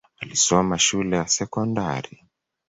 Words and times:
Alisoma 0.21 0.79
shule 0.79 1.17
ya 1.17 1.27
sekondari. 1.27 2.23